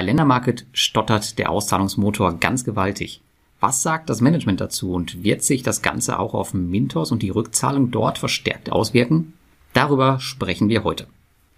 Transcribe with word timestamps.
Bei 0.00 0.06
Ländermarket 0.06 0.64
stottert 0.72 1.38
der 1.38 1.50
Auszahlungsmotor 1.50 2.38
ganz 2.40 2.64
gewaltig. 2.64 3.20
Was 3.60 3.82
sagt 3.82 4.08
das 4.08 4.22
Management 4.22 4.58
dazu 4.58 4.94
und 4.94 5.24
wird 5.24 5.42
sich 5.42 5.62
das 5.62 5.82
Ganze 5.82 6.18
auch 6.18 6.32
auf 6.32 6.54
Mintos 6.54 7.12
und 7.12 7.20
die 7.20 7.28
Rückzahlung 7.28 7.90
dort 7.90 8.16
verstärkt 8.16 8.72
auswirken? 8.72 9.34
Darüber 9.74 10.18
sprechen 10.18 10.70
wir 10.70 10.84
heute. 10.84 11.06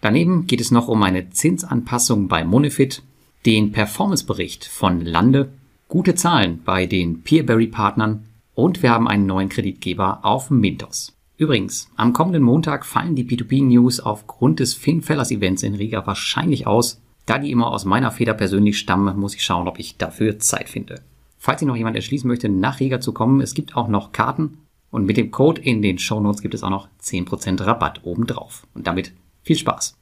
Daneben 0.01 0.49
geht 0.49 0.61
es 0.61 0.73
noch 0.73 0.89
um 0.89 1.05
eine 1.05 1.31
Zinsanpassung 1.31 2.27
bei 2.27 2.43
Monefit, 2.43 3.05
den 3.47 3.71
Performancebericht 3.71 4.65
von 4.65 5.03
Lande, 5.03 5.53
gute 5.87 6.17
Zahlen 6.17 6.63
bei 6.65 6.87
den 6.87 7.23
Peerberry-Partnern 7.23 8.25
und 8.57 8.83
wir 8.83 8.91
haben 8.91 9.07
einen 9.07 9.27
neuen 9.27 9.51
Kreditgeber 9.51 10.25
auf 10.25 10.51
Mintos. 10.51 11.13
Übrigens, 11.37 11.93
am 11.95 12.13
kommenden 12.13 12.43
Montag 12.43 12.87
fallen 12.87 13.15
die 13.15 13.25
P2P-News 13.25 14.01
aufgrund 14.01 14.59
des 14.59 14.75
FinFellers-Events 14.75 15.63
in 15.63 15.77
Riga 15.77 16.05
wahrscheinlich 16.09 16.67
aus 16.67 17.01
da 17.27 17.39
die 17.39 17.51
immer 17.51 17.69
aus 17.69 17.85
meiner 17.85 18.11
Feder 18.11 18.35
persönlich 18.35 18.79
stammen, 18.79 19.19
muss 19.19 19.35
ich 19.35 19.45
schauen, 19.45 19.69
ob 19.69 19.79
ich 19.79 19.97
dafür 19.97 20.39
Zeit 20.39 20.69
finde. 20.69 21.03
Falls 21.39 21.61
sich 21.61 21.67
noch 21.67 21.77
jemand 21.77 21.97
erschließen 21.97 22.29
möchte, 22.29 22.49
nach 22.49 22.81
Riga 22.81 23.01
zu 23.01 23.13
kommen, 23.13 23.41
es 23.41 23.55
gibt 23.55 23.77
auch 23.77 23.89
noch 23.89 24.13
Karten 24.13 24.59
und 24.93 25.07
mit 25.07 25.17
dem 25.17 25.31
Code 25.31 25.61
in 25.61 25.83
den 25.83 25.99
Show 25.99 26.21
Notes 26.21 26.43
gibt 26.43 26.55
es 26.55 26.63
auch 26.63 26.71
noch 26.71 26.89
10% 27.03 27.65
Rabatt 27.67 28.05
obendrauf. 28.05 28.67
Und 28.75 28.87
damit 28.87 29.13
viel 29.43 29.57
Spaß. 29.57 29.97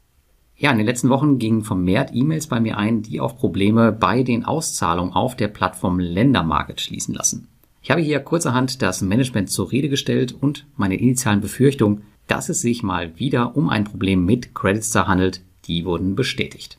Ja, 0.56 0.70
in 0.70 0.76
den 0.76 0.86
letzten 0.86 1.08
Wochen 1.08 1.38
gingen 1.38 1.62
vermehrt 1.62 2.10
E-Mails 2.12 2.48
bei 2.48 2.60
mir 2.60 2.76
ein, 2.76 3.00
die 3.00 3.20
auf 3.20 3.38
Probleme 3.38 3.92
bei 3.92 4.22
den 4.22 4.44
Auszahlungen 4.44 5.14
auf 5.14 5.34
der 5.36 5.48
Plattform 5.48 5.98
Ländermarket 5.98 6.82
schließen 6.82 7.14
lassen. 7.14 7.48
Ich 7.82 7.90
habe 7.90 8.02
hier 8.02 8.20
kurzerhand 8.20 8.82
das 8.82 9.00
Management 9.00 9.48
zur 9.48 9.72
Rede 9.72 9.88
gestellt 9.88 10.34
und 10.38 10.66
meine 10.76 10.96
initialen 10.96 11.40
Befürchtungen, 11.40 12.02
dass 12.26 12.50
es 12.50 12.60
sich 12.60 12.82
mal 12.82 13.18
wieder 13.18 13.56
um 13.56 13.70
ein 13.70 13.84
Problem 13.84 14.26
mit 14.26 14.54
Creditstar 14.54 15.08
handelt, 15.08 15.40
die 15.64 15.86
wurden 15.86 16.14
bestätigt. 16.14 16.78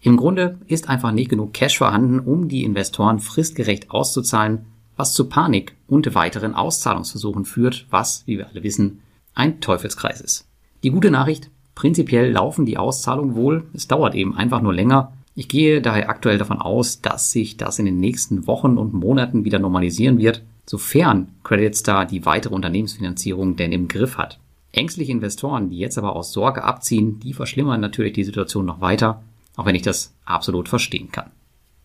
Im 0.00 0.16
Grunde 0.16 0.58
ist 0.66 0.88
einfach 0.88 1.10
nicht 1.10 1.28
genug 1.28 1.52
Cash 1.52 1.78
vorhanden, 1.78 2.20
um 2.20 2.48
die 2.48 2.64
Investoren 2.64 3.18
fristgerecht 3.18 3.90
auszuzahlen, 3.90 4.66
was 4.96 5.12
zu 5.12 5.28
Panik 5.28 5.74
und 5.88 6.14
weiteren 6.14 6.54
Auszahlungsversuchen 6.54 7.44
führt, 7.44 7.86
was, 7.90 8.22
wie 8.26 8.38
wir 8.38 8.48
alle 8.48 8.62
wissen, 8.62 9.00
ein 9.34 9.60
Teufelskreis 9.60 10.20
ist. 10.20 10.46
Die 10.84 10.90
gute 10.90 11.10
Nachricht, 11.10 11.50
prinzipiell 11.74 12.30
laufen 12.30 12.64
die 12.64 12.78
Auszahlungen 12.78 13.34
wohl, 13.34 13.64
es 13.72 13.88
dauert 13.88 14.14
eben 14.14 14.36
einfach 14.36 14.60
nur 14.60 14.74
länger. 14.74 15.12
Ich 15.34 15.48
gehe 15.48 15.82
daher 15.82 16.08
aktuell 16.08 16.38
davon 16.38 16.58
aus, 16.58 17.00
dass 17.00 17.30
sich 17.32 17.56
das 17.56 17.78
in 17.78 17.86
den 17.86 18.00
nächsten 18.00 18.46
Wochen 18.46 18.78
und 18.78 18.94
Monaten 18.94 19.44
wieder 19.44 19.58
normalisieren 19.58 20.18
wird, 20.18 20.42
sofern 20.66 21.28
Credit 21.42 21.74
Star 21.74 22.06
die 22.06 22.24
weitere 22.24 22.54
Unternehmensfinanzierung 22.54 23.56
denn 23.56 23.72
im 23.72 23.88
Griff 23.88 24.16
hat. 24.16 24.38
Ängstliche 24.70 25.12
Investoren, 25.12 25.70
die 25.70 25.78
jetzt 25.78 25.98
aber 25.98 26.14
aus 26.14 26.32
Sorge 26.32 26.62
abziehen, 26.62 27.18
die 27.20 27.32
verschlimmern 27.32 27.80
natürlich 27.80 28.12
die 28.12 28.24
Situation 28.24 28.66
noch 28.66 28.80
weiter 28.80 29.22
auch 29.58 29.66
wenn 29.66 29.74
ich 29.74 29.82
das 29.82 30.14
absolut 30.24 30.68
verstehen 30.68 31.10
kann. 31.10 31.32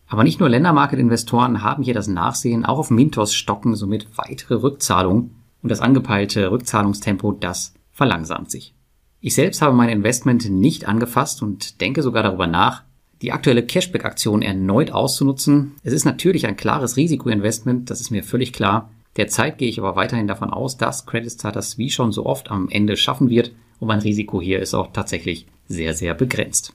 Aber 0.06 0.22
nicht 0.22 0.38
nur 0.38 0.48
Ländermarket-Investoren 0.48 1.62
haben 1.62 1.82
hier 1.82 1.92
das 1.92 2.06
Nachsehen, 2.06 2.64
auch 2.64 2.78
auf 2.78 2.90
Mintos 2.90 3.34
stocken 3.34 3.74
somit 3.74 4.06
weitere 4.16 4.54
Rückzahlungen 4.54 5.34
und 5.60 5.70
das 5.70 5.80
angepeilte 5.80 6.52
Rückzahlungstempo, 6.52 7.32
das 7.32 7.74
verlangsamt 7.90 8.50
sich. 8.50 8.74
Ich 9.20 9.34
selbst 9.34 9.60
habe 9.60 9.74
mein 9.74 9.88
Investment 9.88 10.48
nicht 10.48 10.86
angefasst 10.86 11.42
und 11.42 11.80
denke 11.80 12.02
sogar 12.02 12.22
darüber 12.22 12.46
nach, 12.46 12.84
die 13.22 13.32
aktuelle 13.32 13.64
Cashback-Aktion 13.64 14.42
erneut 14.42 14.92
auszunutzen. 14.92 15.72
Es 15.82 15.92
ist 15.92 16.04
natürlich 16.04 16.46
ein 16.46 16.56
klares 16.56 16.96
Risikoinvestment, 16.96 17.90
das 17.90 18.00
ist 18.00 18.10
mir 18.10 18.22
völlig 18.22 18.52
klar. 18.52 18.90
Derzeit 19.16 19.58
gehe 19.58 19.68
ich 19.68 19.80
aber 19.80 19.96
weiterhin 19.96 20.28
davon 20.28 20.50
aus, 20.50 20.76
dass 20.76 21.06
Credit 21.06 21.30
Star 21.30 21.54
wie 21.76 21.90
schon 21.90 22.12
so 22.12 22.24
oft 22.24 22.52
am 22.52 22.68
Ende 22.68 22.96
schaffen 22.96 23.30
wird 23.30 23.52
und 23.80 23.88
mein 23.88 24.00
Risiko 24.00 24.40
hier 24.40 24.60
ist 24.60 24.74
auch 24.74 24.92
tatsächlich 24.92 25.46
sehr, 25.66 25.94
sehr 25.94 26.14
begrenzt. 26.14 26.72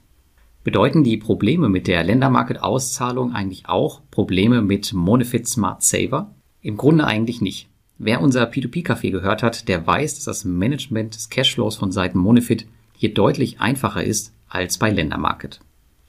Bedeuten 0.64 1.06
die 1.06 1.16
Probleme 1.16 1.70
mit 1.70 1.88
der 1.88 2.04
Ländermarket-Auszahlung 2.04 3.34
eigentlich 3.34 3.70
auch 3.70 4.02
Probleme 4.12 4.62
mit 4.62 4.94
Monefit 4.94 5.48
Smart 5.48 5.84
Saver? 5.84 6.36
Im 6.62 6.76
Grunde 6.76 7.08
eigentlich 7.08 7.40
nicht. 7.40 7.70
Wer 7.98 8.22
unser 8.22 8.44
P2P-Café 8.44 9.12
gehört 9.12 9.42
hat, 9.42 9.70
der 9.70 9.88
weiß, 9.88 10.16
dass 10.16 10.26
das 10.26 10.46
Management 10.46 11.16
des 11.16 11.30
Cashflows 11.30 11.78
von 11.78 11.94
Seiten 11.94 12.20
Monefit 12.20 12.68
hier 12.98 13.14
deutlich 13.14 13.62
einfacher 13.62 14.04
ist 14.04 14.34
als 14.50 14.78
bei 14.78 14.90
Ländermarket. 14.90 15.62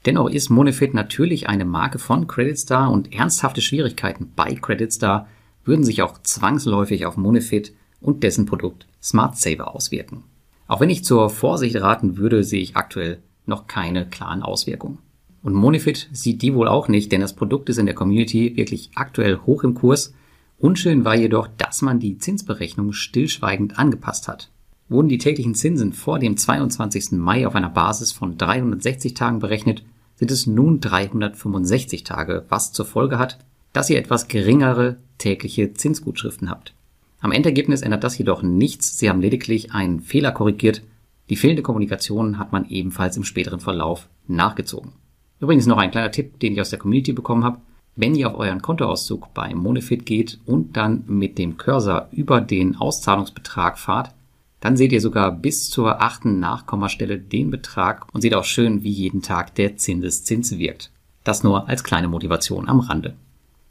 Dennoch 0.05 0.29
ist 0.29 0.49
Monefit 0.49 0.93
natürlich 0.93 1.47
eine 1.47 1.63
Marke 1.65 1.99
von 1.99 2.27
Creditstar 2.27 2.91
und 2.91 3.13
ernsthafte 3.13 3.61
Schwierigkeiten 3.61 4.33
bei 4.35 4.55
Creditstar 4.55 5.27
würden 5.63 5.85
sich 5.85 6.01
auch 6.01 6.17
zwangsläufig 6.23 7.05
auf 7.05 7.15
Monefit 7.17 7.73
und 8.01 8.23
dessen 8.23 8.45
Produkt 8.45 8.87
Smart 9.01 9.37
Saver 9.37 9.73
auswirken. 9.73 10.23
Auch 10.67 10.81
wenn 10.81 10.89
ich 10.89 11.05
zur 11.05 11.29
Vorsicht 11.29 11.75
raten 11.79 12.17
würde, 12.17 12.43
sehe 12.43 12.61
ich 12.61 12.75
aktuell 12.75 13.21
noch 13.45 13.67
keine 13.67 14.05
klaren 14.05 14.43
Auswirkungen. 14.43 14.99
Und 15.43 15.53
Monifit 15.53 16.09
sieht 16.11 16.41
die 16.41 16.53
wohl 16.53 16.67
auch 16.67 16.87
nicht, 16.87 17.11
denn 17.11 17.21
das 17.21 17.35
Produkt 17.35 17.69
ist 17.69 17.77
in 17.77 17.87
der 17.87 17.95
Community 17.95 18.55
wirklich 18.55 18.91
aktuell 18.95 19.39
hoch 19.45 19.63
im 19.63 19.73
Kurs. 19.73 20.13
Unschön 20.59 21.03
war 21.03 21.15
jedoch, 21.15 21.47
dass 21.57 21.81
man 21.81 21.99
die 21.99 22.17
Zinsberechnung 22.19 22.93
stillschweigend 22.93 23.79
angepasst 23.79 24.27
hat. 24.27 24.51
Wurden 24.89 25.09
die 25.09 25.17
täglichen 25.17 25.55
Zinsen 25.55 25.93
vor 25.93 26.19
dem 26.19 26.37
22. 26.37 27.13
Mai 27.13 27.47
auf 27.47 27.55
einer 27.55 27.69
Basis 27.69 28.11
von 28.11 28.37
360 28.37 29.13
Tagen 29.13 29.39
berechnet, 29.39 29.83
sind 30.15 30.29
es 30.29 30.45
nun 30.45 30.79
365 30.79 32.03
Tage, 32.03 32.45
was 32.49 32.73
zur 32.73 32.85
Folge 32.85 33.17
hat, 33.17 33.39
dass 33.73 33.89
ihr 33.89 33.97
etwas 33.97 34.27
geringere 34.27 34.97
tägliche 35.17 35.73
Zinsgutschriften 35.73 36.49
habt. 36.49 36.73
Am 37.21 37.31
Endergebnis 37.31 37.81
ändert 37.81 38.03
das 38.03 38.17
jedoch 38.17 38.43
nichts, 38.43 38.99
sie 38.99 39.09
haben 39.09 39.21
lediglich 39.21 39.73
einen 39.73 39.99
Fehler 40.01 40.31
korrigiert, 40.31 40.83
die 41.31 41.37
fehlende 41.37 41.63
Kommunikation 41.63 42.37
hat 42.37 42.51
man 42.51 42.67
ebenfalls 42.67 43.15
im 43.15 43.23
späteren 43.23 43.61
Verlauf 43.61 44.09
nachgezogen. 44.27 44.91
Übrigens 45.39 45.65
noch 45.65 45.77
ein 45.77 45.89
kleiner 45.89 46.11
Tipp, 46.11 46.37
den 46.41 46.51
ich 46.51 46.59
aus 46.59 46.71
der 46.71 46.79
Community 46.79 47.13
bekommen 47.13 47.45
habe. 47.45 47.61
Wenn 47.95 48.15
ihr 48.15 48.27
auf 48.29 48.37
euren 48.37 48.61
Kontoauszug 48.61 49.33
bei 49.33 49.55
Monefit 49.55 50.05
geht 50.05 50.39
und 50.45 50.75
dann 50.75 51.05
mit 51.07 51.37
dem 51.37 51.55
Cursor 51.55 52.09
über 52.11 52.41
den 52.41 52.75
Auszahlungsbetrag 52.75 53.79
fahrt, 53.79 54.13
dann 54.59 54.75
seht 54.75 54.91
ihr 54.91 54.99
sogar 54.99 55.31
bis 55.31 55.69
zur 55.69 56.01
achten 56.01 56.41
Nachkommastelle 56.41 57.17
den 57.17 57.49
Betrag 57.49 58.13
und 58.13 58.19
seht 58.19 58.35
auch 58.35 58.43
schön, 58.43 58.83
wie 58.83 58.91
jeden 58.91 59.21
Tag 59.21 59.55
der 59.55 59.77
Zinseszins 59.77 60.57
wirkt. 60.57 60.91
Das 61.23 61.43
nur 61.43 61.69
als 61.69 61.85
kleine 61.85 62.09
Motivation 62.09 62.67
am 62.67 62.81
Rande. 62.81 63.15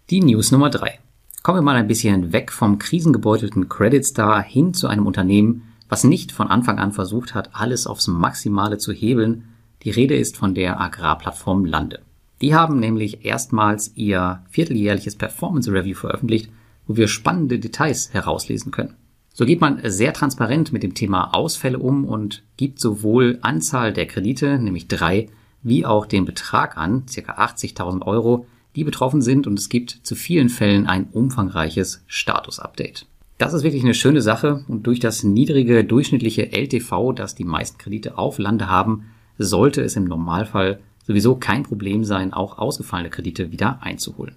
Die 0.08 0.20
News 0.20 0.50
Nummer 0.50 0.70
drei. 0.70 0.98
Kommen 1.42 1.58
wir 1.58 1.62
mal 1.62 1.76
ein 1.76 1.88
bisschen 1.88 2.32
weg 2.32 2.52
vom 2.52 2.78
krisengebeutelten 2.78 3.68
Credit 3.68 4.06
Star 4.06 4.42
hin 4.42 4.72
zu 4.72 4.88
einem 4.88 5.06
Unternehmen, 5.06 5.69
was 5.90 6.04
nicht 6.04 6.32
von 6.32 6.46
Anfang 6.46 6.78
an 6.78 6.92
versucht 6.92 7.34
hat, 7.34 7.50
alles 7.52 7.86
aufs 7.86 8.06
Maximale 8.06 8.78
zu 8.78 8.92
hebeln. 8.92 9.48
Die 9.82 9.90
Rede 9.90 10.14
ist 10.14 10.36
von 10.36 10.54
der 10.54 10.80
Agrarplattform 10.80 11.66
Lande. 11.66 12.00
Die 12.40 12.54
haben 12.54 12.78
nämlich 12.78 13.24
erstmals 13.26 13.92
ihr 13.96 14.42
vierteljährliches 14.48 15.16
Performance 15.16 15.70
Review 15.70 15.96
veröffentlicht, 15.96 16.50
wo 16.86 16.96
wir 16.96 17.08
spannende 17.08 17.58
Details 17.58 18.14
herauslesen 18.14 18.72
können. 18.72 18.94
So 19.34 19.44
geht 19.44 19.60
man 19.60 19.80
sehr 19.84 20.12
transparent 20.12 20.72
mit 20.72 20.82
dem 20.82 20.94
Thema 20.94 21.34
Ausfälle 21.34 21.78
um 21.78 22.04
und 22.04 22.42
gibt 22.56 22.80
sowohl 22.80 23.38
Anzahl 23.42 23.92
der 23.92 24.06
Kredite, 24.06 24.58
nämlich 24.58 24.88
drei, 24.88 25.28
wie 25.62 25.84
auch 25.84 26.06
den 26.06 26.24
Betrag 26.24 26.76
an, 26.76 27.04
ca. 27.06 27.32
80.000 27.32 28.02
Euro, 28.06 28.46
die 28.76 28.84
betroffen 28.84 29.22
sind 29.22 29.46
und 29.46 29.58
es 29.58 29.68
gibt 29.68 30.00
zu 30.02 30.14
vielen 30.14 30.48
Fällen 30.48 30.86
ein 30.86 31.08
umfangreiches 31.10 32.04
Status-Update. 32.06 33.06
Das 33.40 33.54
ist 33.54 33.62
wirklich 33.62 33.84
eine 33.84 33.94
schöne 33.94 34.20
Sache 34.20 34.66
und 34.68 34.86
durch 34.86 35.00
das 35.00 35.24
niedrige 35.24 35.82
durchschnittliche 35.82 36.52
LTV, 36.52 37.14
das 37.14 37.34
die 37.34 37.44
meisten 37.44 37.78
Kredite 37.78 38.18
auf 38.18 38.38
Lande 38.38 38.68
haben, 38.68 39.06
sollte 39.38 39.80
es 39.80 39.96
im 39.96 40.04
Normalfall 40.04 40.78
sowieso 41.06 41.36
kein 41.36 41.62
Problem 41.62 42.04
sein, 42.04 42.34
auch 42.34 42.58
ausgefallene 42.58 43.08
Kredite 43.08 43.50
wieder 43.50 43.82
einzuholen. 43.82 44.34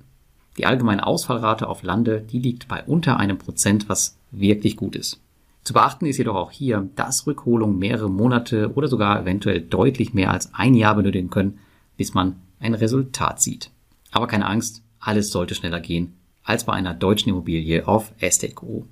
Die 0.56 0.66
allgemeine 0.66 1.06
Ausfallrate 1.06 1.68
auf 1.68 1.84
Lande, 1.84 2.22
die 2.22 2.40
liegt 2.40 2.69
bei 2.69 2.81
unter 2.81 3.18
einem 3.18 3.38
Prozent, 3.38 3.90
was 3.90 4.18
wirklich 4.31 4.78
gut 4.78 4.96
ist. 4.96 5.19
Zu 5.66 5.74
beachten 5.74 6.06
ist 6.06 6.18
jedoch 6.18 6.36
auch 6.36 6.52
hier, 6.52 6.88
dass 6.96 7.28
Rückholungen 7.28 7.78
mehrere 7.78 8.09
Monate 8.09 8.72
oder 8.74 8.88
sogar 8.88 9.22
eventuell 9.22 9.59
deutlich 9.59 10.13
mehr 10.13 10.31
als 10.31 10.53
ein 10.53 10.75
Jahr 10.75 10.96
benötigen 10.96 11.30
können, 11.30 11.59
bis 11.97 12.13
man 12.13 12.38
ein 12.62 12.74
Resultat 12.74 13.42
sieht. 13.42 13.69
Aber 14.12 14.27
keine 14.27 14.45
Angst, 14.45 14.81
alles 15.01 15.30
sollte 15.30 15.56
schneller 15.56 15.81
gehen 15.81 16.13
als 16.44 16.66
bei 16.66 16.74
einer 16.74 16.94
deutschen 16.94 17.30
Immobilie 17.30 17.88
auf 17.88 18.13
Estate.guru. 18.19 18.83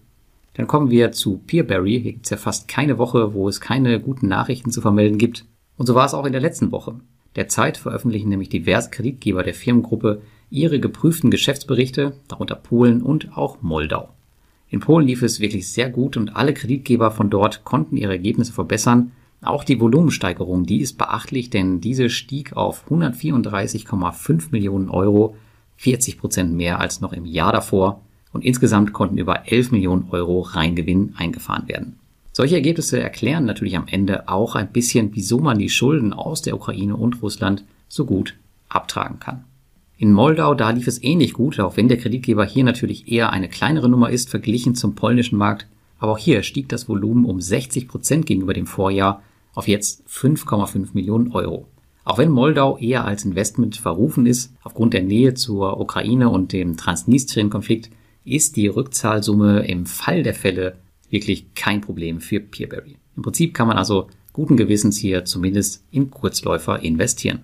Dann 0.54 0.68
kommen 0.68 0.92
wir 0.92 1.12
zu 1.12 1.38
Peerberry. 1.38 2.02
Hier 2.02 2.14
gibt 2.14 2.26
es 2.26 2.32
ja 2.32 2.38
fast 2.38 2.68
keine 2.68 2.98
Woche, 2.98 3.34
wo 3.34 3.48
es 3.48 3.62
keine 3.62 4.00
guten 4.00 4.28
Nachrichten 4.28 4.72
zu 4.72 4.82
vermelden 4.82 5.18
gibt. 5.18 5.46
Und 5.78 5.86
so 5.86 5.96
war 5.96 6.06
es 6.06 6.14
auch 6.14 6.26
in 6.26 6.34
der 6.34 6.42
letzten 6.42 6.72
Woche. 6.72 6.96
Derzeit 7.36 7.78
veröffentlichen 7.78 8.30
nämlich 8.30 8.50
diverse 8.50 8.90
Kreditgeber 8.90 9.44
der 9.44 9.54
Firmengruppe 9.54 10.22
ihre 10.50 10.82
geprüften 10.82 11.32
Geschäftsberichte, 11.32 12.14
darunter 12.28 12.56
Polen 12.56 13.02
und 13.02 13.38
auch 13.38 13.62
Moldau. 13.62 14.10
In 14.70 14.82
Polen 14.82 15.08
lief 15.08 15.22
es 15.22 15.40
wirklich 15.40 15.70
sehr 15.70 15.90
gut 15.90 16.18
und 16.18 16.36
alle 16.36 16.54
Kreditgeber 16.54 17.12
von 17.12 17.30
dort 17.30 17.64
konnten 17.64 17.96
ihre 17.96 18.12
Ergebnisse 18.12 18.54
verbessern. 18.54 19.12
Auch 19.42 19.64
die 19.64 19.80
Volumensteigerung, 19.80 20.66
die 20.66 20.82
ist 20.82 20.98
beachtlich, 20.98 21.50
denn 21.50 21.82
diese 21.82 22.10
stieg 22.10 22.56
auf 22.56 22.90
134,5 22.90 24.52
Millionen 24.52 24.90
Euro 24.90 25.36
40 25.78 26.20
Prozent 26.20 26.54
mehr 26.54 26.80
als 26.80 27.02
noch 27.02 27.14
im 27.14 27.26
Jahr 27.26 27.54
davor 27.54 28.02
und 28.34 28.46
insgesamt 28.46 28.94
konnten 28.94 29.18
über 29.18 29.52
11 29.52 29.72
Millionen 29.72 30.10
Euro 30.12 30.42
Reingewinn 30.42 31.14
eingefahren 31.18 31.68
werden. 31.68 31.98
Solche 32.34 32.56
Ergebnisse 32.56 33.02
erklären 33.02 33.46
natürlich 33.46 33.76
am 33.76 33.88
Ende 33.88 34.30
auch 34.30 34.56
ein 34.56 34.72
bisschen, 34.72 35.12
wieso 35.14 35.40
man 35.40 35.60
die 35.60 35.70
Schulden 35.70 36.14
aus 36.14 36.42
der 36.42 36.56
Ukraine 36.56 36.96
und 36.96 37.22
Russland 37.22 37.66
so 37.90 38.06
gut 38.06 38.36
abtragen 38.70 39.20
kann. 39.20 39.44
In 39.98 40.14
Moldau, 40.14 40.56
da 40.56 40.72
lief 40.72 40.88
es 40.88 41.04
ähnlich 41.04 41.34
gut, 41.34 41.60
auch 41.60 41.78
wenn 41.78 41.88
der 41.88 41.98
Kreditgeber 41.98 42.46
hier 42.46 42.64
natürlich 42.64 43.12
eher 43.12 43.32
eine 43.32 43.50
kleinere 43.50 43.90
Nummer 43.90 44.10
ist 44.10 44.30
verglichen 44.30 44.74
zum 44.76 44.96
polnischen 44.96 45.38
Markt. 45.38 45.68
Aber 46.00 46.14
auch 46.14 46.18
hier 46.18 46.42
stieg 46.42 46.70
das 46.70 46.90
Volumen 46.90 47.26
um 47.26 47.40
60 47.40 47.88
Prozent 47.88 48.26
gegenüber 48.26 48.54
dem 48.54 48.66
Vorjahr 48.66 49.22
auf 49.54 49.68
jetzt 49.68 50.04
5,5 50.08 50.90
Millionen 50.94 51.32
Euro. 51.34 51.68
Auch 52.04 52.18
wenn 52.18 52.32
Moldau 52.32 52.78
eher 52.78 53.06
als 53.06 53.26
Investment 53.26 53.76
verrufen 53.76 54.26
ist, 54.26 54.52
aufgrund 54.64 54.94
der 54.96 55.04
Nähe 55.04 55.36
zur 55.36 55.80
Ukraine 55.80 56.30
und 56.30 56.52
dem 56.52 56.78
Transnistrien-Konflikt, 56.78 57.92
ist 58.24 58.56
die 58.56 58.68
Rückzahlsumme 58.68 59.66
im 59.68 59.86
Fall 59.86 60.24
der 60.24 60.34
Fälle 60.34 60.78
wirklich 61.10 61.54
kein 61.56 61.82
Problem 61.82 62.22
für 62.22 62.40
Peerberry. 62.40 62.98
Im 63.16 63.24
Prinzip 63.24 63.54
kann 63.54 63.68
man 63.68 63.78
also 63.78 64.08
guten 64.34 64.58
Gewissens 64.58 64.98
hier 64.98 65.26
zumindest 65.26 65.84
in 65.92 66.10
Kurzläufer 66.10 66.82
investieren. 66.82 67.40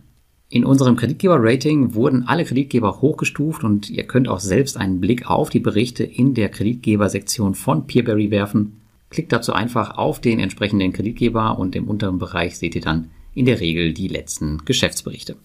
In 0.50 0.64
unserem 0.64 0.96
Kreditgeber-Rating 0.96 1.94
wurden 1.94 2.24
alle 2.26 2.46
Kreditgeber 2.46 3.02
hochgestuft 3.02 3.66
und 3.66 3.90
ihr 3.90 4.04
könnt 4.04 4.30
auch 4.30 4.40
selbst 4.40 4.78
einen 4.78 5.02
Blick 5.02 5.30
auf 5.30 5.50
die 5.50 5.60
Berichte 5.60 6.06
in 6.06 6.34
der 6.36 6.48
Kreditgeber-Sektion 6.48 7.54
von 7.54 7.86
Peerberry 7.86 8.32
werfen. 8.32 8.80
Klickt 9.10 9.34
dazu 9.34 9.52
einfach 9.52 9.98
auf 9.98 10.22
den 10.22 10.40
entsprechenden 10.40 10.94
Kreditgeber 10.94 11.60
und 11.60 11.76
im 11.76 11.90
unteren 11.90 12.18
Bereich 12.18 12.58
seht 12.58 12.76
ihr 12.76 12.82
dann 12.82 13.12
in 13.34 13.46
der 13.46 13.60
Regel 13.60 13.94
die 13.94 14.08
letzten 14.08 14.64
Geschäftsberichte. 14.64 15.36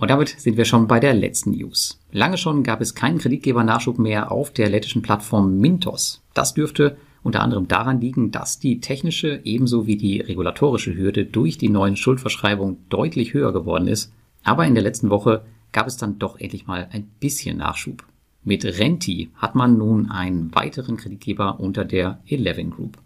Und 0.00 0.10
damit 0.10 0.30
sind 0.40 0.56
wir 0.56 0.64
schon 0.64 0.88
bei 0.88 0.98
der 0.98 1.12
letzten 1.12 1.50
News. 1.50 2.00
Lange 2.10 2.38
schon 2.38 2.62
gab 2.62 2.80
es 2.80 2.94
keinen 2.94 3.18
Kreditgeber-Nachschub 3.18 3.98
mehr 3.98 4.32
auf 4.32 4.50
der 4.50 4.70
lettischen 4.70 5.02
Plattform 5.02 5.58
Mintos. 5.58 6.22
Das 6.32 6.54
dürfte 6.54 6.96
unter 7.22 7.42
anderem 7.42 7.68
daran 7.68 8.00
liegen, 8.00 8.30
dass 8.30 8.58
die 8.58 8.80
technische 8.80 9.42
ebenso 9.44 9.86
wie 9.86 9.98
die 9.98 10.22
regulatorische 10.22 10.96
Hürde 10.96 11.26
durch 11.26 11.58
die 11.58 11.68
neuen 11.68 11.96
Schuldverschreibungen 11.96 12.78
deutlich 12.88 13.34
höher 13.34 13.52
geworden 13.52 13.88
ist. 13.88 14.10
Aber 14.42 14.64
in 14.64 14.74
der 14.74 14.82
letzten 14.82 15.10
Woche 15.10 15.44
gab 15.70 15.86
es 15.86 15.98
dann 15.98 16.18
doch 16.18 16.40
endlich 16.40 16.66
mal 16.66 16.88
ein 16.92 17.10
bisschen 17.20 17.58
Nachschub. 17.58 18.02
Mit 18.42 18.64
Renti 18.64 19.28
hat 19.34 19.54
man 19.54 19.76
nun 19.76 20.10
einen 20.10 20.54
weiteren 20.54 20.96
Kreditgeber 20.96 21.60
unter 21.60 21.84
der 21.84 22.20
Eleven 22.26 22.70
Group. 22.70 22.96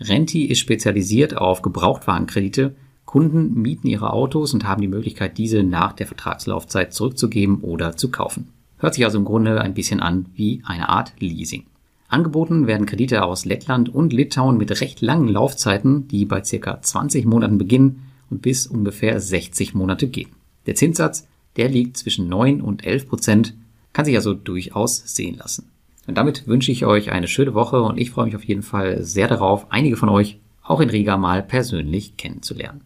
Renti 0.00 0.46
ist 0.46 0.58
spezialisiert 0.58 1.36
auf 1.36 1.62
Gebrauchtwarenkredite 1.62 2.74
Kunden 3.10 3.60
mieten 3.60 3.88
ihre 3.88 4.12
Autos 4.12 4.54
und 4.54 4.64
haben 4.64 4.82
die 4.82 4.86
Möglichkeit, 4.86 5.36
diese 5.36 5.64
nach 5.64 5.94
der 5.94 6.06
Vertragslaufzeit 6.06 6.94
zurückzugeben 6.94 7.58
oder 7.62 7.96
zu 7.96 8.08
kaufen. 8.08 8.52
Hört 8.78 8.94
sich 8.94 9.04
also 9.04 9.18
im 9.18 9.24
Grunde 9.24 9.60
ein 9.60 9.74
bisschen 9.74 9.98
an 9.98 10.26
wie 10.36 10.62
eine 10.64 10.88
Art 10.88 11.14
Leasing. 11.18 11.64
Angeboten 12.06 12.68
werden 12.68 12.86
Kredite 12.86 13.24
aus 13.24 13.44
Lettland 13.44 13.92
und 13.92 14.12
Litauen 14.12 14.58
mit 14.58 14.80
recht 14.80 15.00
langen 15.00 15.26
Laufzeiten, 15.26 16.06
die 16.06 16.24
bei 16.24 16.44
circa 16.44 16.80
20 16.80 17.26
Monaten 17.26 17.58
beginnen 17.58 18.02
und 18.30 18.42
bis 18.42 18.68
ungefähr 18.68 19.20
60 19.20 19.74
Monate 19.74 20.06
gehen. 20.06 20.30
Der 20.66 20.76
Zinssatz, 20.76 21.26
der 21.56 21.68
liegt 21.68 21.96
zwischen 21.96 22.28
9 22.28 22.60
und 22.60 22.86
11 22.86 23.08
Prozent, 23.08 23.54
kann 23.92 24.04
sich 24.04 24.14
also 24.14 24.34
durchaus 24.34 25.02
sehen 25.04 25.36
lassen. 25.36 25.68
Und 26.06 26.16
damit 26.16 26.46
wünsche 26.46 26.70
ich 26.70 26.86
euch 26.86 27.10
eine 27.10 27.26
schöne 27.26 27.54
Woche 27.54 27.82
und 27.82 27.98
ich 27.98 28.12
freue 28.12 28.26
mich 28.26 28.36
auf 28.36 28.44
jeden 28.44 28.62
Fall 28.62 29.02
sehr 29.02 29.26
darauf, 29.26 29.66
einige 29.72 29.96
von 29.96 30.10
euch 30.10 30.38
auch 30.62 30.78
in 30.78 30.90
Riga 30.90 31.16
mal 31.16 31.42
persönlich 31.42 32.16
kennenzulernen. 32.16 32.82